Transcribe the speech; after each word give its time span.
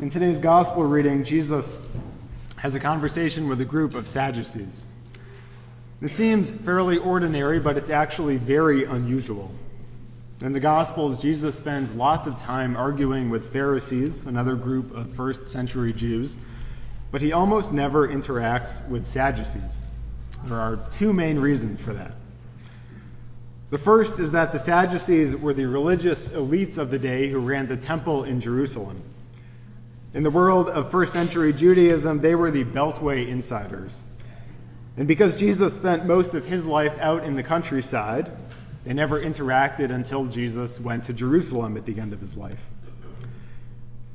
In 0.00 0.10
today's 0.10 0.38
gospel 0.38 0.84
reading, 0.84 1.24
Jesus 1.24 1.80
has 2.58 2.76
a 2.76 2.78
conversation 2.78 3.48
with 3.48 3.60
a 3.60 3.64
group 3.64 3.96
of 3.96 4.06
Sadducees. 4.06 4.86
This 6.00 6.12
seems 6.12 6.50
fairly 6.52 6.96
ordinary, 6.96 7.58
but 7.58 7.76
it's 7.76 7.90
actually 7.90 8.36
very 8.36 8.84
unusual. 8.84 9.50
In 10.40 10.52
the 10.52 10.60
Gospels, 10.60 11.20
Jesus 11.20 11.56
spends 11.56 11.96
lots 11.96 12.28
of 12.28 12.38
time 12.38 12.76
arguing 12.76 13.28
with 13.28 13.52
Pharisees, 13.52 14.24
another 14.24 14.54
group 14.54 14.94
of 14.94 15.12
first 15.12 15.48
century 15.48 15.92
Jews, 15.92 16.36
but 17.10 17.20
he 17.20 17.32
almost 17.32 17.72
never 17.72 18.06
interacts 18.06 18.88
with 18.88 19.04
Sadducees. 19.04 19.88
There 20.44 20.60
are 20.60 20.76
two 20.92 21.12
main 21.12 21.40
reasons 21.40 21.80
for 21.80 21.92
that. 21.92 22.14
The 23.70 23.78
first 23.78 24.20
is 24.20 24.30
that 24.30 24.52
the 24.52 24.60
Sadducees 24.60 25.34
were 25.34 25.54
the 25.54 25.66
religious 25.66 26.28
elites 26.28 26.78
of 26.78 26.92
the 26.92 27.00
day 27.00 27.30
who 27.30 27.40
ran 27.40 27.66
the 27.66 27.76
temple 27.76 28.22
in 28.22 28.40
Jerusalem. 28.40 29.02
In 30.18 30.24
the 30.24 30.32
world 30.32 30.68
of 30.68 30.90
first 30.90 31.12
century 31.12 31.52
Judaism, 31.52 32.22
they 32.22 32.34
were 32.34 32.50
the 32.50 32.64
Beltway 32.64 33.28
insiders. 33.28 34.04
And 34.96 35.06
because 35.06 35.38
Jesus 35.38 35.76
spent 35.76 36.06
most 36.06 36.34
of 36.34 36.46
his 36.46 36.66
life 36.66 36.98
out 36.98 37.22
in 37.22 37.36
the 37.36 37.44
countryside, 37.44 38.28
they 38.82 38.94
never 38.94 39.22
interacted 39.22 39.92
until 39.92 40.26
Jesus 40.26 40.80
went 40.80 41.04
to 41.04 41.12
Jerusalem 41.12 41.76
at 41.76 41.86
the 41.86 42.00
end 42.00 42.12
of 42.12 42.18
his 42.18 42.36
life. 42.36 42.68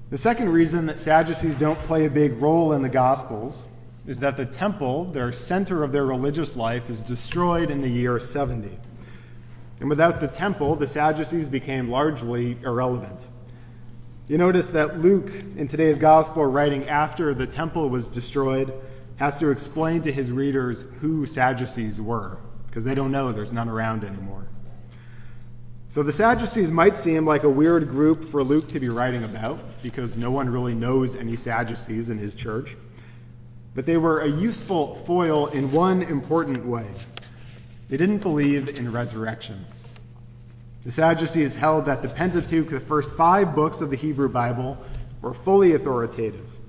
The 0.09 0.17
second 0.17 0.49
reason 0.49 0.88
that 0.88 0.99
Sadducees 0.99 1.55
don't 1.55 1.80
play 1.84 2.05
a 2.05 2.09
big 2.09 2.33
role 2.33 2.73
in 2.73 2.81
the 2.81 2.89
Gospels 2.89 3.70
is 4.05 4.20
that 4.20 4.35
the 4.35 4.45
temple, 4.45 5.05
their 5.05 5.31
center 5.31 5.85
of 5.85 5.94
their 5.94 6.05
religious 6.05 6.58
life, 6.58 6.89
is 6.89 7.02
destroyed 7.02 7.72
in 7.72 7.80
the 7.80 7.88
year 7.88 8.20
70. 8.20 8.77
And 9.80 9.88
without 9.88 10.20
the 10.20 10.27
temple, 10.27 10.75
the 10.75 10.85
Sadducees 10.85 11.47
became 11.47 11.89
largely 11.89 12.58
irrelevant. 12.61 13.25
You 14.25 14.37
notice 14.37 14.67
that 14.67 15.01
Luke, 15.01 15.33
in 15.57 15.67
today's 15.67 15.97
gospel, 15.97 16.45
writing 16.45 16.87
after 16.87 17.33
the 17.33 17.45
temple 17.45 17.89
was 17.89 18.07
destroyed, 18.07 18.73
has 19.17 19.38
to 19.39 19.49
explain 19.49 20.02
to 20.03 20.13
his 20.13 20.31
readers 20.31 20.83
who 21.02 21.25
Sadducees 21.25 21.99
were, 21.99 22.38
because 22.67 22.85
they 22.85 22.95
don't 22.95 23.11
know 23.11 23.33
there's 23.33 23.52
none 23.52 23.67
around 23.67 24.05
anymore. 24.05 24.47
So 25.89 26.03
the 26.03 26.13
Sadducees 26.13 26.71
might 26.71 26.95
seem 26.95 27.25
like 27.25 27.43
a 27.43 27.49
weird 27.49 27.89
group 27.89 28.23
for 28.23 28.45
Luke 28.45 28.69
to 28.69 28.80
be 28.80 28.88
writing 28.88 29.25
about, 29.25 29.59
because 29.83 30.17
no 30.17 30.31
one 30.31 30.47
really 30.47 30.73
knows 30.73 31.17
any 31.17 31.35
Sadducees 31.35 32.09
in 32.09 32.17
his 32.17 32.33
church. 32.33 32.77
But 33.75 33.85
they 33.85 33.97
were 33.97 34.21
a 34.21 34.30
useful 34.30 34.95
foil 34.95 35.47
in 35.47 35.73
one 35.73 36.02
important 36.02 36.65
way. 36.65 36.87
They 37.89 37.97
didn't 37.97 38.19
believe 38.19 38.69
in 38.69 38.89
resurrection. 38.89 39.65
The 40.84 40.92
Sadducees 40.92 41.56
held 41.56 41.86
that 41.86 42.02
the 42.02 42.09
Pentateuch, 42.09 42.70
the 42.70 42.80
first 42.80 43.12
five 43.12 43.56
books 43.56 43.80
of 43.80 43.89
the 43.89 43.95
Hebrew 43.95 44.28
Bible, 44.28 44.78
were 45.22 45.34
fully 45.34 45.73
authoritative. 45.73 46.59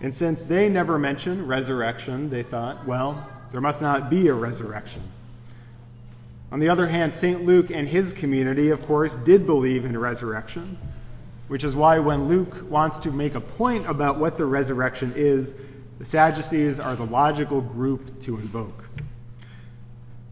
And 0.00 0.14
since 0.14 0.44
they 0.44 0.68
never 0.68 0.96
mention 0.96 1.46
resurrection, 1.46 2.30
they 2.30 2.44
thought, 2.44 2.86
well, 2.86 3.28
there 3.50 3.60
must 3.60 3.82
not 3.82 4.08
be 4.08 4.28
a 4.28 4.34
resurrection. 4.34 5.02
On 6.52 6.60
the 6.60 6.68
other 6.68 6.86
hand, 6.86 7.12
St. 7.12 7.44
Luke 7.44 7.70
and 7.70 7.88
his 7.88 8.12
community, 8.12 8.70
of 8.70 8.86
course, 8.86 9.16
did 9.16 9.44
believe 9.44 9.84
in 9.84 9.98
resurrection, 9.98 10.78
which 11.48 11.64
is 11.64 11.74
why 11.74 11.98
when 11.98 12.28
Luke 12.28 12.64
wants 12.70 12.96
to 12.98 13.10
make 13.10 13.34
a 13.34 13.40
point 13.40 13.86
about 13.86 14.18
what 14.18 14.38
the 14.38 14.46
resurrection 14.46 15.12
is, 15.16 15.54
the 15.98 16.04
Sadducees 16.04 16.78
are 16.78 16.94
the 16.94 17.04
logical 17.04 17.60
group 17.60 18.20
to 18.20 18.36
invoke. 18.36 18.84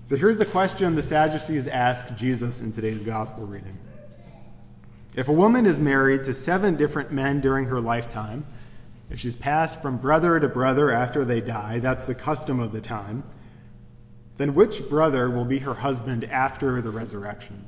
So 0.06 0.14
here's 0.14 0.38
the 0.38 0.46
question 0.46 0.94
the 0.94 1.02
Sadducees 1.02 1.66
ask 1.66 2.14
Jesus 2.14 2.60
in 2.60 2.70
today's 2.70 3.02
gospel 3.02 3.44
reading. 3.44 3.76
If 5.16 5.28
a 5.28 5.32
woman 5.32 5.66
is 5.66 5.80
married 5.80 6.22
to 6.24 6.32
seven 6.32 6.76
different 6.76 7.10
men 7.10 7.40
during 7.40 7.64
her 7.64 7.80
lifetime, 7.80 8.46
if 9.10 9.18
she's 9.18 9.34
passed 9.34 9.82
from 9.82 9.96
brother 9.96 10.38
to 10.38 10.46
brother 10.46 10.92
after 10.92 11.24
they 11.24 11.40
die, 11.40 11.80
that's 11.80 12.04
the 12.04 12.14
custom 12.14 12.60
of 12.60 12.70
the 12.70 12.80
time, 12.80 13.24
then 14.36 14.54
which 14.54 14.88
brother 14.88 15.28
will 15.28 15.44
be 15.44 15.58
her 15.58 15.74
husband 15.74 16.22
after 16.26 16.80
the 16.80 16.90
resurrection? 16.90 17.66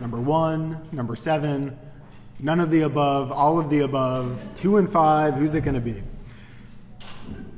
Number 0.00 0.20
one, 0.20 0.88
number 0.90 1.14
seven, 1.14 1.78
none 2.40 2.58
of 2.58 2.72
the 2.72 2.80
above, 2.80 3.30
all 3.30 3.60
of 3.60 3.70
the 3.70 3.82
above, 3.82 4.50
two 4.56 4.78
and 4.78 4.90
five, 4.90 5.34
who's 5.34 5.54
it 5.54 5.60
going 5.60 5.76
to 5.76 5.80
be? 5.80 6.02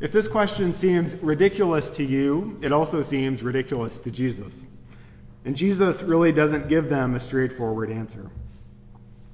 If 0.00 0.12
this 0.12 0.28
question 0.28 0.72
seems 0.72 1.16
ridiculous 1.16 1.90
to 1.92 2.04
you, 2.04 2.58
it 2.62 2.72
also 2.72 3.02
seems 3.02 3.42
ridiculous 3.42 3.98
to 4.00 4.10
Jesus. 4.12 4.68
And 5.44 5.56
Jesus 5.56 6.02
really 6.02 6.30
doesn't 6.30 6.68
give 6.68 6.88
them 6.88 7.14
a 7.14 7.20
straightforward 7.20 7.90
answer. 7.90 8.30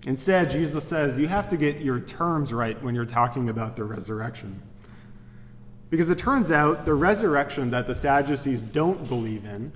Instead, 0.07 0.51
Jesus 0.51 0.85
says 0.85 1.19
you 1.19 1.29
have 1.29 1.49
to 1.49 1.57
get 1.57 1.81
your 1.81 2.01
terms 2.01 2.53
right 2.53 2.83
when 2.83 2.95
you're 2.95 3.05
talking 3.05 3.49
about 3.49 3.77
the 3.77 3.85
resurrection. 3.85 4.63
Because 5.91 6.11
it 6.11 6.19
turns 6.19 6.51
out 6.51 6.85
the 6.85 6.95
resurrection 6.95 7.71
that 7.71 7.87
the 7.87 7.95
Sadducees 7.95 8.63
don't 8.63 9.07
believe 9.09 9.45
in 9.45 9.73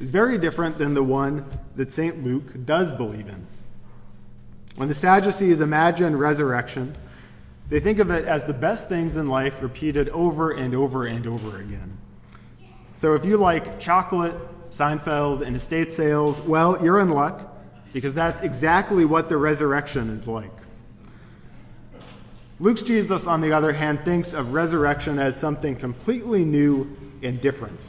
is 0.00 0.10
very 0.10 0.38
different 0.38 0.78
than 0.78 0.94
the 0.94 1.02
one 1.02 1.46
that 1.76 1.90
St. 1.90 2.22
Luke 2.22 2.64
does 2.64 2.90
believe 2.92 3.28
in. 3.28 3.46
When 4.76 4.88
the 4.88 4.94
Sadducees 4.94 5.60
imagine 5.60 6.16
resurrection, 6.16 6.94
they 7.72 7.80
think 7.80 8.00
of 8.00 8.10
it 8.10 8.26
as 8.26 8.44
the 8.44 8.52
best 8.52 8.90
things 8.90 9.16
in 9.16 9.28
life 9.28 9.62
repeated 9.62 10.10
over 10.10 10.50
and 10.50 10.74
over 10.74 11.06
and 11.06 11.26
over 11.26 11.58
again. 11.58 11.96
So 12.96 13.14
if 13.14 13.24
you 13.24 13.38
like 13.38 13.80
chocolate, 13.80 14.36
Seinfeld, 14.68 15.40
and 15.40 15.56
estate 15.56 15.90
sales, 15.90 16.38
well, 16.42 16.84
you're 16.84 17.00
in 17.00 17.08
luck 17.08 17.50
because 17.94 18.12
that's 18.12 18.42
exactly 18.42 19.06
what 19.06 19.30
the 19.30 19.38
resurrection 19.38 20.10
is 20.10 20.28
like. 20.28 20.52
Luke's 22.60 22.82
Jesus, 22.82 23.26
on 23.26 23.40
the 23.40 23.54
other 23.54 23.72
hand, 23.72 24.04
thinks 24.04 24.34
of 24.34 24.52
resurrection 24.52 25.18
as 25.18 25.34
something 25.34 25.74
completely 25.74 26.44
new 26.44 26.94
and 27.22 27.40
different. 27.40 27.88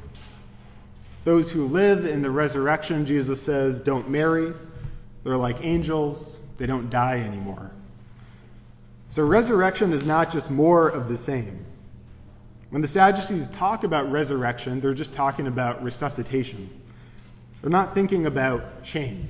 Those 1.25 1.51
who 1.51 1.65
live 1.65 2.05
in 2.05 2.21
the 2.21 2.31
resurrection, 2.31 3.05
Jesus 3.05 3.41
says, 3.41 3.81
don't 3.81 4.09
marry. 4.09 4.53
They're 5.25 5.35
like 5.35 5.57
angels, 5.61 6.39
they 6.55 6.67
don't 6.67 6.89
die 6.89 7.19
anymore. 7.19 7.71
So, 9.13 9.21
resurrection 9.21 9.93
is 9.93 10.03
not 10.03 10.31
just 10.31 10.49
more 10.49 10.89
of 10.89 11.07
the 11.07 11.19
same. 11.19 11.63
When 12.71 12.81
the 12.81 12.87
Sadducees 12.87 13.47
talk 13.47 13.83
about 13.83 14.11
resurrection, 14.11 14.79
they're 14.79 14.91
just 14.91 15.13
talking 15.13 15.45
about 15.45 15.83
resuscitation. 15.83 16.67
They're 17.61 17.69
not 17.69 17.93
thinking 17.93 18.25
about 18.25 18.81
change. 18.81 19.29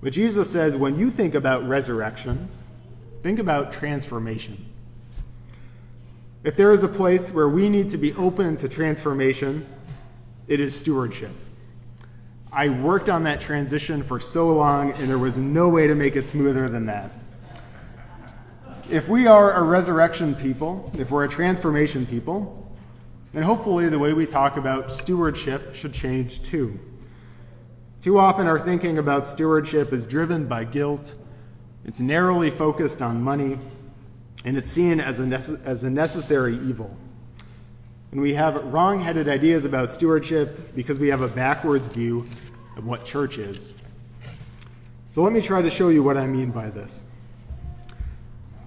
But 0.00 0.14
Jesus 0.14 0.50
says 0.50 0.76
when 0.76 0.98
you 0.98 1.10
think 1.10 1.36
about 1.36 1.68
resurrection, 1.68 2.48
think 3.22 3.38
about 3.38 3.70
transformation. 3.70 4.66
If 6.42 6.56
there 6.56 6.72
is 6.72 6.82
a 6.82 6.88
place 6.88 7.30
where 7.30 7.48
we 7.48 7.68
need 7.68 7.88
to 7.90 7.98
be 7.98 8.14
open 8.14 8.56
to 8.56 8.68
transformation, 8.68 9.64
it 10.48 10.58
is 10.58 10.74
stewardship. 10.74 11.30
I 12.50 12.70
worked 12.70 13.08
on 13.08 13.22
that 13.22 13.38
transition 13.38 14.02
for 14.02 14.18
so 14.18 14.52
long, 14.52 14.90
and 14.90 15.08
there 15.08 15.20
was 15.20 15.38
no 15.38 15.68
way 15.68 15.86
to 15.86 15.94
make 15.94 16.16
it 16.16 16.28
smoother 16.28 16.68
than 16.68 16.86
that 16.86 17.12
if 18.90 19.08
we 19.08 19.26
are 19.26 19.52
a 19.52 19.62
resurrection 19.62 20.34
people, 20.34 20.90
if 20.98 21.10
we're 21.10 21.24
a 21.24 21.28
transformation 21.28 22.06
people, 22.06 22.72
then 23.32 23.42
hopefully 23.42 23.88
the 23.88 23.98
way 23.98 24.12
we 24.12 24.26
talk 24.26 24.56
about 24.56 24.92
stewardship 24.92 25.74
should 25.74 25.92
change 25.92 26.42
too. 26.42 26.78
Too 28.00 28.18
often, 28.18 28.46
our 28.46 28.58
thinking 28.58 28.98
about 28.98 29.26
stewardship 29.26 29.92
is 29.92 30.06
driven 30.06 30.46
by 30.46 30.64
guilt, 30.64 31.14
it's 31.84 32.00
narrowly 32.00 32.50
focused 32.50 33.02
on 33.02 33.22
money, 33.22 33.58
and 34.44 34.56
it's 34.56 34.70
seen 34.70 35.00
as 35.00 35.18
a, 35.18 35.24
nece- 35.24 35.64
as 35.64 35.82
a 35.82 35.90
necessary 35.90 36.54
evil. 36.54 36.96
And 38.12 38.20
we 38.20 38.34
have 38.34 38.62
wrong 38.66 39.00
headed 39.00 39.28
ideas 39.28 39.64
about 39.64 39.90
stewardship 39.90 40.74
because 40.76 40.98
we 40.98 41.08
have 41.08 41.20
a 41.20 41.28
backwards 41.28 41.88
view 41.88 42.26
of 42.76 42.86
what 42.86 43.04
church 43.04 43.38
is. 43.38 43.74
So 45.10 45.22
let 45.22 45.32
me 45.32 45.40
try 45.40 45.62
to 45.62 45.70
show 45.70 45.88
you 45.88 46.02
what 46.02 46.16
I 46.16 46.26
mean 46.26 46.50
by 46.50 46.70
this. 46.70 47.02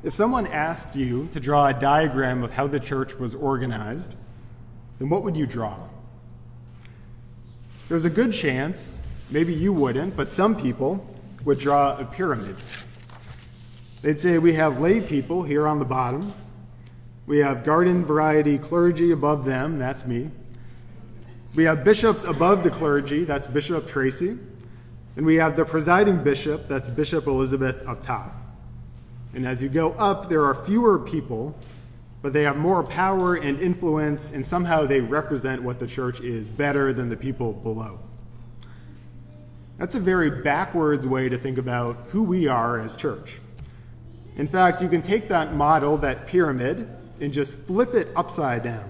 If 0.01 0.15
someone 0.15 0.47
asked 0.47 0.95
you 0.95 1.27
to 1.31 1.39
draw 1.39 1.67
a 1.67 1.73
diagram 1.73 2.41
of 2.43 2.53
how 2.53 2.67
the 2.67 2.79
church 2.79 3.15
was 3.15 3.35
organized, 3.35 4.15
then 4.97 5.09
what 5.09 5.23
would 5.23 5.35
you 5.35 5.45
draw? 5.45 5.77
There's 7.89 8.05
a 8.05 8.09
good 8.09 8.31
chance, 8.31 9.01
maybe 9.29 9.53
you 9.53 9.73
wouldn't, 9.73 10.15
but 10.15 10.31
some 10.31 10.55
people 10.55 11.05
would 11.43 11.59
draw 11.59 11.97
a 11.97 12.05
pyramid. 12.05 12.55
They'd 14.01 14.19
say 14.19 14.37
we 14.37 14.53
have 14.53 14.79
lay 14.79 15.01
people 15.01 15.43
here 15.43 15.67
on 15.67 15.79
the 15.79 15.85
bottom, 15.85 16.33
we 17.25 17.39
have 17.39 17.65
garden 17.65 18.05
variety 18.05 18.57
clergy 18.57 19.11
above 19.11 19.43
them, 19.43 19.77
that's 19.77 20.05
me. 20.05 20.31
We 21.55 21.65
have 21.65 21.83
bishops 21.83 22.23
above 22.23 22.63
the 22.63 22.69
clergy, 22.69 23.25
that's 23.25 23.47
Bishop 23.47 23.87
Tracy. 23.87 24.37
And 25.15 25.25
we 25.25 25.35
have 25.35 25.55
the 25.55 25.65
presiding 25.65 26.23
bishop, 26.23 26.67
that's 26.67 26.87
Bishop 26.87 27.27
Elizabeth 27.27 27.85
up 27.87 28.01
top. 28.01 28.38
And 29.33 29.45
as 29.45 29.61
you 29.61 29.69
go 29.69 29.91
up, 29.93 30.29
there 30.29 30.43
are 30.43 30.55
fewer 30.55 30.99
people, 30.99 31.55
but 32.21 32.33
they 32.33 32.43
have 32.43 32.57
more 32.57 32.83
power 32.83 33.35
and 33.35 33.59
influence, 33.59 34.31
and 34.31 34.45
somehow 34.45 34.85
they 34.85 35.01
represent 35.01 35.63
what 35.63 35.79
the 35.79 35.87
church 35.87 36.19
is 36.19 36.49
better 36.49 36.91
than 36.91 37.09
the 37.09 37.17
people 37.17 37.53
below. 37.53 37.99
That's 39.77 39.95
a 39.95 39.99
very 39.99 40.29
backwards 40.29 41.07
way 41.07 41.29
to 41.29 41.37
think 41.37 41.57
about 41.57 42.07
who 42.07 42.23
we 42.23 42.47
are 42.47 42.79
as 42.79 42.95
church. 42.95 43.39
In 44.35 44.47
fact, 44.47 44.81
you 44.81 44.89
can 44.89 45.01
take 45.01 45.29
that 45.29 45.53
model, 45.53 45.97
that 45.97 46.27
pyramid, 46.27 46.89
and 47.21 47.31
just 47.31 47.57
flip 47.57 47.93
it 47.93 48.09
upside 48.15 48.63
down. 48.63 48.89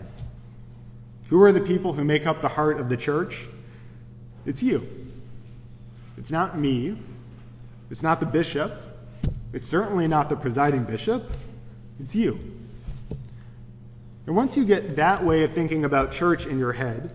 Who 1.30 1.44
are 1.44 1.52
the 1.52 1.62
people 1.62 1.94
who 1.94 2.04
make 2.04 2.26
up 2.26 2.42
the 2.42 2.50
heart 2.50 2.80
of 2.80 2.90
the 2.90 2.98
church? 2.98 3.48
It's 4.46 4.64
you. 4.64 4.88
It's 6.18 6.32
not 6.32 6.58
me. 6.58 6.98
It's 7.92 8.02
not 8.02 8.20
the 8.20 8.26
bishop. 8.26 8.82
It's 9.52 9.66
certainly 9.66 10.08
not 10.08 10.30
the 10.30 10.36
presiding 10.36 10.84
bishop. 10.84 11.32
It's 12.00 12.16
you. 12.16 12.40
And 14.28 14.36
once 14.36 14.56
you 14.56 14.64
get 14.64 14.96
that 14.96 15.24
way 15.24 15.44
of 15.44 15.54
thinking 15.54 15.84
about 15.84 16.12
church 16.12 16.46
in 16.46 16.60
your 16.60 16.74
head, 16.74 17.12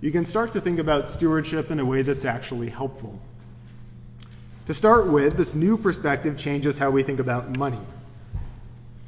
you 0.00 0.10
can 0.10 0.24
start 0.24 0.52
to 0.52 0.60
think 0.60 0.78
about 0.78 1.08
stewardship 1.08 1.70
in 1.70 1.78
a 1.78 1.84
way 1.84 2.02
that's 2.02 2.24
actually 2.24 2.68
helpful. 2.68 3.20
To 4.66 4.74
start 4.74 5.06
with, 5.06 5.36
this 5.36 5.54
new 5.54 5.78
perspective 5.78 6.36
changes 6.36 6.78
how 6.78 6.90
we 6.90 7.02
think 7.02 7.20
about 7.20 7.56
money. 7.56 7.80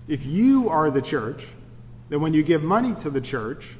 If 0.09 0.25
you 0.25 0.69
are 0.69 0.91
the 0.91 1.03
church, 1.03 1.49
then 2.09 2.21
when 2.21 2.35
you 2.35 2.43
give 2.43 2.63
money 2.63 2.95
to 2.97 3.11
the 3.11 3.21
church, 3.21 3.77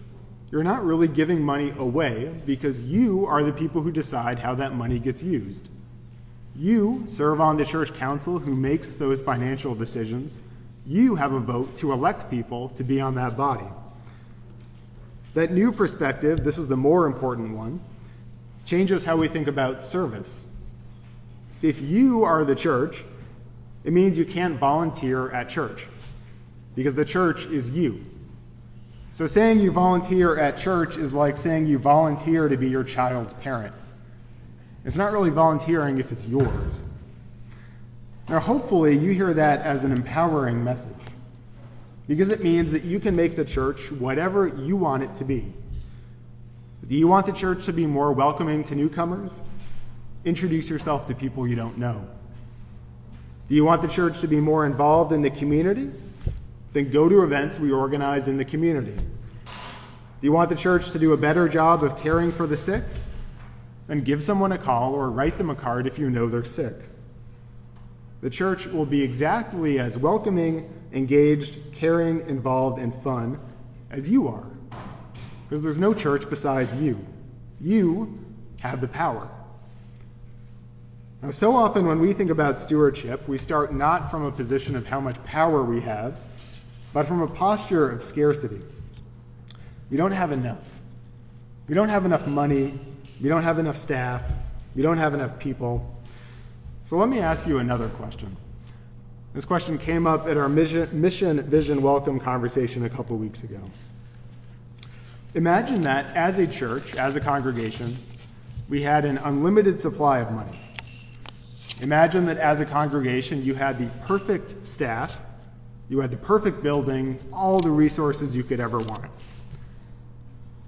you're 0.51 0.65
not 0.65 0.85
really 0.85 1.09
giving 1.09 1.43
money 1.43 1.73
away 1.79 2.33
because 2.45 2.85
you 2.85 3.25
are 3.27 3.43
the 3.43 3.53
people 3.53 3.83
who 3.83 3.93
decide 3.93 4.41
how 4.41 4.55
that 4.57 4.75
money 4.75 4.99
gets 4.99 5.23
used. 5.23 5.69
You 6.57 7.03
serve 7.07 7.41
on 7.41 7.57
the 7.57 7.65
church 7.65 7.95
council 7.95 8.39
who 8.39 8.55
makes 8.55 8.95
those 8.95 9.21
financial 9.21 9.75
decisions. 9.75 10.41
You 10.87 11.17
have 11.17 11.33
a 11.33 11.41
vote 11.41 11.77
to 11.77 11.93
elect 11.93 12.31
people 12.31 12.69
to 12.71 12.85
be 12.85 13.01
on 13.01 13.15
that 13.15 13.37
body. 13.37 13.67
That 15.35 15.53
new 15.53 15.73
perspective, 15.73 16.43
this 16.43 16.59
is 16.59 16.69
the 16.69 16.77
more 16.77 17.07
important 17.07 17.57
one, 17.57 17.81
changes 18.65 19.05
how 19.05 19.17
we 19.17 19.29
think 19.29 19.47
about 19.47 19.85
service. 19.85 20.45
If 21.63 21.81
you 21.81 22.25
are 22.25 22.45
the 22.45 22.55
church, 22.55 23.05
it 23.85 23.93
means 23.93 24.19
you 24.19 24.25
can't 24.25 24.59
volunteer 24.59 25.31
at 25.31 25.49
church 25.49 25.87
because 26.75 26.95
the 26.95 27.05
church 27.05 27.47
is 27.47 27.71
you. 27.71 28.05
So 29.13 29.27
saying 29.27 29.61
you 29.61 29.71
volunteer 29.71 30.39
at 30.39 30.57
church 30.57 30.97
is 30.97 31.13
like 31.13 31.37
saying 31.37 31.67
you 31.67 31.79
volunteer 31.79 32.49
to 32.49 32.57
be 32.57 32.69
your 32.69 32.85
child's 32.85 33.35
parent. 33.35 33.75
It's 34.85 34.97
not 34.97 35.13
really 35.13 35.31
volunteering 35.31 35.99
if 35.99 36.11
it's 36.11 36.27
yours. 36.27 36.85
Now, 38.29 38.41
hopefully, 38.41 38.97
you 38.97 39.11
hear 39.13 39.35
that 39.35 39.61
as 39.61 39.85
an 39.85 39.93
empowering 39.93 40.63
message 40.63 40.95
because 42.07 42.33
it 42.33 42.43
means 42.43 42.73
that 42.73 42.85
you 42.85 42.99
can 42.99 43.15
make 43.15 43.37
the 43.37 43.45
church 43.45 43.91
whatever 43.93 44.47
you 44.47 44.77
want 44.77 45.03
it 45.03 45.15
to 45.17 45.25
be. 45.25 45.53
Do 46.87 46.97
you 46.97 47.07
want 47.07 47.27
the 47.27 47.33
church 47.33 47.67
to 47.67 47.73
be 47.73 47.87
more 47.87 48.13
welcoming 48.13 48.65
to 48.65 48.75
newcomers? 48.75 49.43
Introduce 50.25 50.71
yourself 50.71 51.07
to 51.07 51.15
people 51.15 51.47
you 51.47 51.57
don't 51.57 51.79
know. 51.79 52.07
Do 53.49 53.55
you 53.55 53.65
want 53.65 53.83
the 53.83 53.89
church 53.89 54.21
to 54.21 54.29
be 54.29 54.41
more 54.41 54.65
involved 54.65 55.13
in 55.13 55.23
the 55.23 55.31
community? 55.31 55.91
Then 56.73 56.91
go 56.91 57.09
to 57.09 57.23
events 57.23 57.59
we 57.59 57.71
organize 57.73 58.29
in 58.29 58.39
the 58.39 58.45
community. 58.45 58.95
Do 58.95 60.27
you 60.27 60.33
want 60.33 60.51
the 60.51 60.57
church 60.57 60.91
to 60.91 60.99
do 60.99 61.13
a 61.13 61.17
better 61.17 61.49
job 61.49 61.83
of 61.83 61.97
caring 61.97 62.33
for 62.33 62.47
the 62.47 62.57
sick? 62.57 62.85
Then 63.91 64.03
give 64.03 64.23
someone 64.23 64.53
a 64.53 64.57
call 64.57 64.95
or 64.95 65.11
write 65.11 65.37
them 65.37 65.51
a 65.51 65.57
card 65.57 65.85
if 65.85 65.99
you 65.99 66.11
know 66.11 66.29
they're 66.29 66.45
sick. 66.45 66.77
The 68.21 68.31
church 68.31 68.69
will 68.69 68.87
be 68.87 69.03
exactly 69.03 69.81
as 69.81 69.99
welcoming, 69.99 70.73
engaged, 70.93 71.59
caring, 71.73 72.21
involved, 72.29 72.79
and 72.79 72.95
fun 72.95 73.41
as 73.91 74.09
you 74.09 74.29
are. 74.29 74.47
Because 75.43 75.65
there's 75.65 75.81
no 75.81 75.93
church 75.93 76.31
besides 76.31 76.73
you. 76.77 77.05
You 77.61 78.17
have 78.61 78.81
the 78.81 78.87
power. 78.87 79.29
Now, 81.21 81.33
so 81.33 81.57
often 81.57 81.85
when 81.85 81.99
we 81.99 82.13
think 82.13 82.31
about 82.31 82.61
stewardship, 82.61 83.27
we 83.27 83.39
start 83.39 83.75
not 83.75 84.09
from 84.09 84.23
a 84.23 84.31
position 84.31 84.77
of 84.77 84.87
how 84.87 85.01
much 85.01 85.21
power 85.25 85.65
we 85.65 85.81
have, 85.81 86.21
but 86.93 87.07
from 87.07 87.21
a 87.23 87.27
posture 87.27 87.91
of 87.91 88.05
scarcity. 88.05 88.65
We 89.91 89.97
don't 89.97 90.13
have 90.13 90.31
enough. 90.31 90.81
We 91.67 91.75
don't 91.75 91.89
have 91.89 92.05
enough 92.05 92.29
money. 92.29 92.79
We 93.21 93.29
don't 93.29 93.43
have 93.43 93.59
enough 93.59 93.77
staff. 93.77 94.33
We 94.75 94.83
don't 94.83 94.99
have 94.99 95.15
enough 95.15 95.39
people. 95.39 95.95
So 96.85 96.97
let 96.97 97.09
me 97.09 97.21
ask 97.21 97.47
you 97.47 97.59
another 97.59 97.89
question. 97.89 98.37
This 99.35 99.45
question 99.45 99.79
came 99.79 100.07
up 100.07 100.27
at 100.27 100.37
our 100.37 100.49
mission, 100.49 100.89
mission 101.01 101.41
Vision 101.43 101.83
Welcome 101.83 102.19
conversation 102.19 102.85
a 102.85 102.91
couple 102.91 103.17
weeks 103.17 103.45
ago. 103.45 103.61
Imagine 105.35 105.83
that 105.83 106.17
as 106.17 106.39
a 106.39 106.47
church, 106.47 106.97
as 106.97 107.15
a 107.15 107.21
congregation, 107.21 107.95
we 108.69 108.83
had 108.83 109.05
an 109.05 109.19
unlimited 109.19 109.79
supply 109.79 110.19
of 110.19 110.33
money. 110.33 110.59
Imagine 111.81 112.27
that 112.27 112.39
as 112.39 112.61
a 112.61 112.67
congregation, 112.67 113.43
you 113.43 113.55
had 113.55 113.79
the 113.79 113.87
perfect 114.07 114.67
staff 114.67 115.25
you 115.91 115.99
had 115.99 116.13
the 116.13 116.17
perfect 116.17 116.63
building, 116.63 117.19
all 117.33 117.59
the 117.59 117.71
resources 117.71 118.37
you 118.37 118.45
could 118.45 118.61
ever 118.61 118.79
want. 118.79 119.11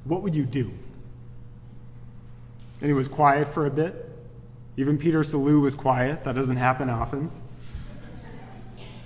What 0.02 0.22
would 0.22 0.34
you 0.34 0.44
do? 0.44 0.72
And 2.82 2.90
he 2.90 2.92
was 2.92 3.08
quiet 3.08 3.48
for 3.48 3.64
a 3.64 3.70
bit. 3.70 4.10
Even 4.76 4.98
Peter 4.98 5.20
Salu 5.20 5.62
was 5.62 5.74
quiet. 5.74 6.24
That 6.24 6.34
doesn't 6.34 6.56
happen 6.56 6.90
often. 6.90 7.30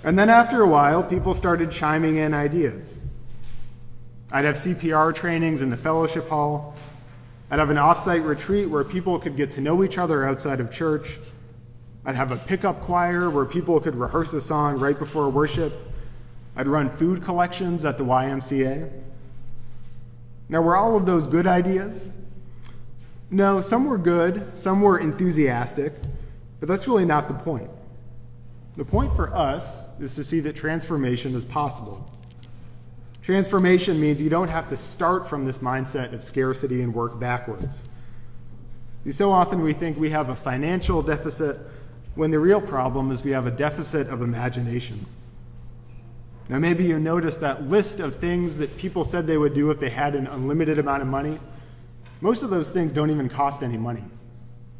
And 0.03 0.17
then 0.17 0.29
after 0.29 0.61
a 0.61 0.67
while, 0.67 1.03
people 1.03 1.33
started 1.33 1.71
chiming 1.71 2.17
in 2.17 2.33
ideas. 2.33 2.99
I'd 4.31 4.45
have 4.45 4.55
CPR 4.55 5.13
trainings 5.13 5.61
in 5.61 5.69
the 5.69 5.77
fellowship 5.77 6.27
hall. 6.27 6.75
I'd 7.49 7.59
have 7.59 7.69
an 7.69 7.77
offsite 7.77 8.25
retreat 8.25 8.69
where 8.69 8.83
people 8.83 9.19
could 9.19 9.37
get 9.37 9.51
to 9.51 9.61
know 9.61 9.83
each 9.83 9.97
other 9.97 10.25
outside 10.25 10.59
of 10.59 10.71
church. 10.71 11.19
I'd 12.03 12.15
have 12.15 12.31
a 12.31 12.37
pickup 12.37 12.81
choir 12.81 13.29
where 13.29 13.45
people 13.45 13.79
could 13.79 13.95
rehearse 13.95 14.33
a 14.33 14.41
song 14.41 14.77
right 14.77 14.97
before 14.97 15.29
worship. 15.29 15.73
I'd 16.55 16.67
run 16.67 16.89
food 16.89 17.23
collections 17.23 17.85
at 17.85 17.97
the 17.97 18.03
YMCA. 18.03 18.89
Now, 20.49 20.61
were 20.61 20.75
all 20.75 20.97
of 20.97 21.05
those 21.05 21.27
good 21.27 21.45
ideas? 21.45 22.09
No, 23.29 23.61
some 23.61 23.85
were 23.85 23.97
good, 23.97 24.57
some 24.57 24.81
were 24.81 24.97
enthusiastic, 24.97 25.93
but 26.59 26.69
that's 26.69 26.87
really 26.87 27.05
not 27.05 27.27
the 27.27 27.33
point. 27.33 27.69
The 28.75 28.85
point 28.85 29.15
for 29.15 29.33
us 29.33 29.89
is 29.99 30.15
to 30.15 30.23
see 30.23 30.39
that 30.41 30.55
transformation 30.55 31.35
is 31.35 31.43
possible. 31.43 32.09
Transformation 33.21 33.99
means 33.99 34.21
you 34.21 34.29
don't 34.29 34.47
have 34.49 34.69
to 34.69 34.77
start 34.77 35.27
from 35.27 35.43
this 35.43 35.57
mindset 35.57 36.13
of 36.13 36.23
scarcity 36.23 36.81
and 36.81 36.93
work 36.93 37.19
backwards. 37.19 37.89
So 39.09 39.31
often 39.31 39.61
we 39.61 39.73
think 39.73 39.97
we 39.97 40.11
have 40.11 40.29
a 40.29 40.35
financial 40.35 41.01
deficit 41.01 41.59
when 42.15 42.31
the 42.31 42.39
real 42.39 42.61
problem 42.61 43.11
is 43.11 43.23
we 43.23 43.31
have 43.31 43.45
a 43.45 43.51
deficit 43.51 44.07
of 44.07 44.21
imagination. 44.21 45.05
Now, 46.49 46.59
maybe 46.59 46.85
you 46.85 46.99
noticed 46.99 47.41
that 47.41 47.65
list 47.65 47.99
of 47.99 48.15
things 48.15 48.57
that 48.57 48.77
people 48.77 49.03
said 49.03 49.27
they 49.27 49.37
would 49.37 49.53
do 49.53 49.69
if 49.71 49.79
they 49.79 49.89
had 49.89 50.15
an 50.15 50.27
unlimited 50.27 50.79
amount 50.79 51.01
of 51.01 51.07
money. 51.07 51.39
Most 52.21 52.43
of 52.43 52.49
those 52.49 52.71
things 52.71 52.91
don't 52.91 53.09
even 53.09 53.29
cost 53.29 53.63
any 53.63 53.77
money. 53.77 54.03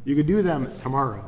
You 0.03 0.15
could 0.15 0.27
do 0.27 0.41
them 0.41 0.75
tomorrow. 0.77 1.24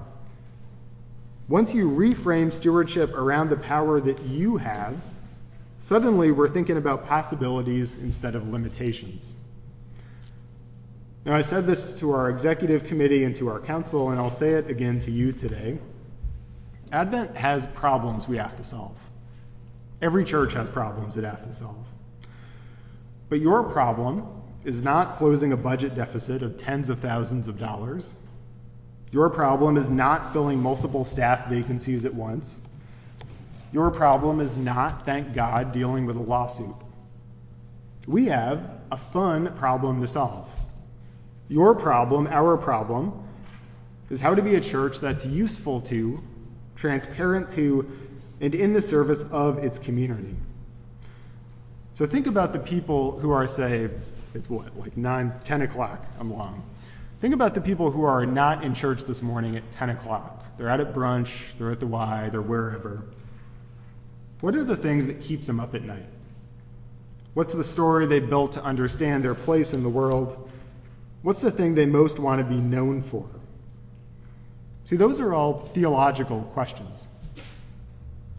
Once 1.48 1.74
you 1.74 1.90
reframe 1.90 2.54
stewardship 2.54 3.14
around 3.14 3.50
the 3.50 3.58
power 3.58 4.00
that 4.00 4.22
you 4.22 4.58
have, 4.58 4.96
suddenly 5.80 6.32
we're 6.32 6.48
thinking 6.48 6.78
about 6.78 7.06
possibilities 7.06 7.98
instead 7.98 8.36
of 8.36 8.48
limitations. 8.48 9.36
Now, 11.26 11.36
I 11.36 11.42
said 11.42 11.68
this 11.68 12.00
to 12.00 12.12
our 12.12 12.30
executive 12.30 12.86
committee 12.86 13.24
and 13.24 13.36
to 13.36 13.50
our 13.50 13.60
council, 13.60 14.10
and 14.10 14.20
I'll 14.20 14.30
say 14.30 14.52
it 14.52 14.70
again 14.70 15.00
to 15.00 15.12
you 15.12 15.32
today. 15.32 15.80
Advent 16.92 17.38
has 17.38 17.66
problems 17.68 18.28
we 18.28 18.38
have 18.38 18.56
to 18.58 18.64
solve. 18.64 19.10
Every 20.02 20.24
church 20.24 20.54
has 20.54 20.70
problems 20.70 21.18
it 21.18 21.24
has 21.24 21.42
to 21.42 21.52
solve. 21.52 21.90
But 23.28 23.42
your 23.42 23.64
problem 23.64 24.39
is 24.64 24.82
not 24.82 25.16
closing 25.16 25.52
a 25.52 25.58
budget 25.58 25.96
deficit 25.96 26.42
of 26.42 26.58
tens 26.58 26.90
of 26.90 27.00
thousands 27.00 27.48
of 27.48 27.58
dollars. 27.58 28.16
Your 29.12 29.30
problem 29.30 29.78
is 29.78 29.90
not 29.90 30.34
filling 30.34 30.62
multiple 30.62 31.04
staff 31.04 31.48
vacancies 31.48 32.06
at 32.06 32.14
once. 32.14 32.62
Your 33.72 33.90
problem 33.92 34.40
is 34.40 34.58
not, 34.58 35.06
thank 35.06 35.34
God, 35.34 35.72
dealing 35.72 36.06
with 36.06 36.16
a 36.16 36.22
lawsuit. 36.22 36.76
We 38.08 38.26
have 38.26 38.82
a 38.92 38.98
fun 38.98 39.54
problem 39.54 40.02
to 40.02 40.08
solve. 40.08 40.50
Your 41.48 41.76
problem, 41.76 42.28
our 42.28 42.58
problem, 42.58 43.24
is 44.10 44.22
how 44.22 44.36
to 44.36 44.42
be 44.42 44.56
a 44.56 44.62
church 44.62 45.00
that's 45.00 45.26
useful 45.26 45.82
to, 45.82 46.22
transparent 46.76 47.50
to, 47.52 47.90
and 48.42 48.56
in 48.56 48.74
the 48.74 48.82
service 48.82 49.24
of 49.32 49.60
its 49.60 49.78
community. 49.78 50.36
So 51.94 52.06
think 52.06 52.28
about 52.28 52.54
the 52.54 52.60
people 52.60 53.20
who 53.20 53.32
are, 53.32 53.46
say, 53.46 53.90
it's 54.34 54.50
what, 54.50 54.78
like 54.78 54.96
9, 54.96 55.34
10 55.44 55.62
o'clock, 55.62 56.06
I'm 56.20 56.32
long. 56.32 56.64
Think 57.20 57.34
about 57.34 57.54
the 57.54 57.62
people 57.62 57.92
who 57.92 58.04
are 58.04 58.26
not 58.26 58.64
in 58.64 58.74
church 58.74 59.04
this 59.04 59.22
morning 59.22 59.56
at 59.58 59.72
10 59.72 59.90
o'clock. 59.90 60.46
They're 60.58 60.70
out 60.70 60.80
at 60.80 60.94
brunch, 60.94 61.58
they're 61.58 61.72
at 61.72 61.80
the 61.80 61.88
Y, 61.88 62.30
they're 62.30 62.42
wherever. 62.42 63.04
What 64.42 64.56
are 64.56 64.64
the 64.64 64.78
things 64.78 65.08
that 65.08 65.20
keep 65.20 65.46
them 65.46 65.60
up 65.60 65.76
at 65.76 65.84
night? 65.84 66.06
What's 67.34 67.54
the 67.54 67.64
story 67.64 68.06
they 68.06 68.20
built 68.20 68.54
to 68.54 68.64
understand 68.64 69.24
their 69.24 69.36
place 69.36 69.74
in 69.74 69.84
the 69.84 69.90
world? 69.90 70.50
What's 71.22 71.42
the 71.42 71.52
thing 71.52 71.76
they 71.76 71.86
most 71.86 72.20
want 72.20 72.40
to 72.40 72.46
be 72.46 72.60
known 72.60 73.02
for? 73.02 73.28
See, 74.86 74.96
those 74.96 75.20
are 75.20 75.34
all 75.34 75.66
theological 75.66 76.42
questions. 76.44 77.08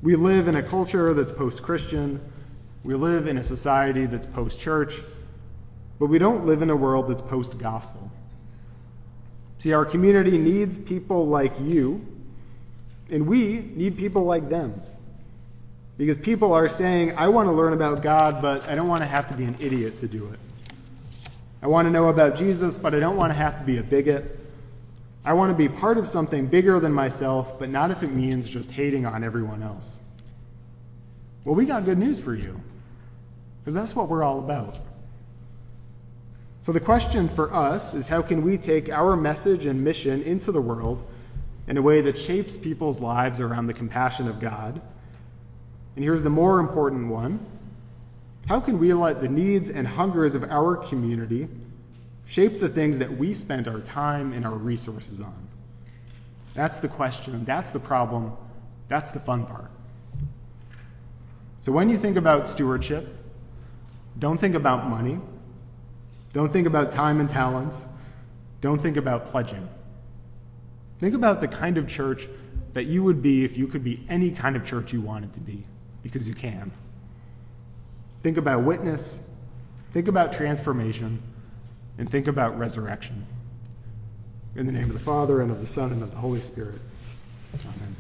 We 0.03 0.17
live 0.17 0.49
in 0.49 0.57
a 0.57 0.63
culture 0.63 1.13
that's 1.13 1.33
post 1.33 1.63
Christian. 1.63 2.21
We 2.83 2.95
live 2.95 3.27
in 3.27 3.37
a 3.37 3.43
society 3.43 4.07
that's 4.07 4.27
post 4.27 4.59
church. 4.59 5.01
But 6.01 6.07
we 6.07 6.19
don't 6.19 6.47
live 6.47 6.63
in 6.63 6.71
a 6.71 6.77
world 6.77 7.07
that's 7.07 7.21
post 7.21 7.59
gospel. 7.59 8.11
See, 9.59 9.75
our 9.75 9.85
community 9.85 10.39
needs 10.39 10.79
people 10.79 11.27
like 11.27 11.53
you, 11.61 12.05
and 13.11 13.27
we 13.27 13.61
need 13.77 13.99
people 13.99 14.25
like 14.25 14.49
them. 14.49 14.81
Because 15.99 16.17
people 16.17 16.55
are 16.55 16.67
saying, 16.67 17.19
I 17.19 17.29
want 17.29 17.49
to 17.49 17.53
learn 17.53 17.75
about 17.75 18.03
God, 18.03 18.41
but 18.41 18.67
I 18.67 18.75
don't 18.75 18.89
want 18.89 19.03
to 19.03 19.07
have 19.07 19.29
to 19.29 19.35
be 19.35 19.45
an 19.45 19.57
idiot 19.61 19.99
to 19.99 20.09
do 20.09 20.27
it. 20.33 20.39
I 21.63 21.67
want 21.67 21.87
to 21.87 21.93
know 21.93 22.09
about 22.09 22.35
Jesus, 22.35 22.79
but 22.79 22.95
I 22.95 23.01
don't 23.01 23.17
want 23.17 23.31
to 23.31 23.37
have 23.37 23.59
to 23.59 23.65
be 23.65 23.77
a 23.77 23.83
bigot. 23.83 24.41
I 25.27 25.35
want 25.35 25.51
to 25.51 25.55
be 25.55 25.69
part 25.69 25.99
of 25.99 26.09
something 26.09 26.47
bigger 26.47 26.81
than 26.81 26.95
myself, 26.95 27.59
but 27.59 27.69
not 27.69 27.91
if 27.91 28.03
it 28.03 28.15
means 28.15 28.49
just 28.49 28.71
hating 28.71 29.05
on 29.05 29.23
everyone 29.23 29.63
else. 29.63 30.01
Well, 31.45 31.55
we 31.55 31.67
got 31.67 31.85
good 31.85 31.99
news 31.99 32.19
for 32.19 32.35
you, 32.35 32.63
because 33.61 33.75
that's 33.75 33.95
what 33.95 34.09
we're 34.09 34.23
all 34.23 34.39
about. 34.39 34.79
So, 36.63 36.73
the 36.73 36.81
question 36.81 37.29
for 37.29 37.53
us 37.55 37.95
is 37.95 38.11
how 38.11 38.21
can 38.21 38.43
we 38.43 38.59
take 38.59 38.91
our 38.91 39.17
message 39.17 39.65
and 39.65 39.83
mission 39.83 40.23
into 40.23 40.53
the 40.53 40.61
world 40.61 41.03
in 41.67 41.79
a 41.79 41.83
way 41.83 42.03
that 42.03 42.19
shapes 42.19 42.59
people's 42.59 43.01
lives 43.01 43.41
around 43.41 43.67
the 43.67 43.73
compassion 43.73 44.29
of 44.29 44.41
God? 44.41 44.83
And 45.97 46.05
here's 46.05 46.23
the 46.23 46.31
more 46.31 46.61
important 46.61 47.09
one 47.09 47.47
how 48.47 48.61
can 48.61 48.79
we 48.79 48.93
let 48.93 49.21
the 49.21 49.29
needs 49.29 49.71
and 49.71 49.87
hungers 49.87 50.35
of 50.35 50.45
our 50.45 50.77
community 50.77 51.49
shape 52.27 52.59
the 52.59 52.69
things 52.69 52.99
that 52.99 53.17
we 53.17 53.33
spend 53.33 53.69
our 53.69 53.81
time 53.81 54.33
and 54.33 54.45
our 54.45 54.57
resources 54.57 55.21
on? 55.21 55.49
That's 56.55 56.79
the 56.79 56.89
question, 56.89 57.45
that's 57.45 57.71
the 57.71 57.81
problem, 57.81 58.37
that's 58.89 59.13
the 59.13 59.21
fun 59.21 59.47
part. 59.47 59.71
So 61.59 61.73
when 61.73 61.89
you 61.89 61.97
think 61.97 62.17
about 62.17 62.49
stewardship, 62.49 63.17
don't 64.19 64.39
think 64.39 64.55
about 64.55 64.89
money, 64.89 65.21
don't 66.33 66.53
think 66.53 66.67
about 66.67 66.91
time 66.91 67.21
and 67.21 67.29
talents, 67.29 67.87
don't 68.61 68.81
think 68.81 68.97
about 68.97 69.27
pledging. 69.27 69.69
Think 70.99 71.15
about 71.15 71.41
the 71.41 71.49
kind 71.49 71.79
of 71.79 71.89
church 71.89 72.29
that 72.73 72.85
you 72.85 73.03
would 73.03 73.23
be 73.23 73.45
if 73.45 73.57
you 73.57 73.67
could 73.67 73.83
be 73.83 74.05
any 74.09 74.31
kind 74.31 74.55
of 74.55 74.65
church 74.65 74.93
you 74.93 75.01
wanted 75.01 75.33
to 75.33 75.41
be, 75.41 75.65
because 76.03 76.29
you 76.29 76.35
can. 76.35 76.71
Think 78.21 78.37
about 78.37 78.63
witness, 78.65 79.23
think 79.91 80.09
about 80.09 80.33
transformation, 80.33 81.23
and 81.99 82.09
think 82.09 82.29
about 82.29 82.59
resurrection. 82.59 83.27
In 84.55 84.67
the 84.67 84.73
name 84.73 84.85
of 84.85 84.93
the 84.93 85.01
Father, 85.01 85.41
and 85.41 85.51
of 85.51 85.61
the 85.61 85.67
Son, 85.67 85.93
and 85.93 86.03
of 86.03 86.11
the 86.11 86.19
Holy 86.19 86.41
Spirit. 86.41 86.81
Amen. 87.55 87.97